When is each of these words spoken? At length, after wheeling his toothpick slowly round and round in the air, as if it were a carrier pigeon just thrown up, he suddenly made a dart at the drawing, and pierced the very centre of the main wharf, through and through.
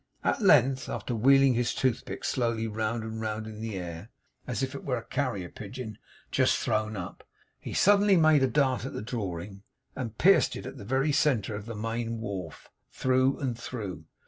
At 0.23 0.41
length, 0.41 0.89
after 0.89 1.13
wheeling 1.13 1.53
his 1.53 1.75
toothpick 1.75 2.23
slowly 2.23 2.65
round 2.65 3.03
and 3.03 3.21
round 3.21 3.45
in 3.45 3.61
the 3.61 3.75
air, 3.77 4.09
as 4.47 4.63
if 4.63 4.73
it 4.73 4.83
were 4.83 4.97
a 4.97 5.03
carrier 5.03 5.47
pigeon 5.47 5.99
just 6.31 6.57
thrown 6.57 6.97
up, 6.97 7.23
he 7.59 7.75
suddenly 7.75 8.17
made 8.17 8.41
a 8.41 8.47
dart 8.47 8.83
at 8.83 8.93
the 8.93 9.03
drawing, 9.03 9.61
and 9.95 10.17
pierced 10.17 10.53
the 10.53 10.71
very 10.83 11.11
centre 11.11 11.53
of 11.53 11.67
the 11.67 11.75
main 11.75 12.19
wharf, 12.19 12.71
through 12.91 13.37
and 13.37 13.59
through. 13.59 14.05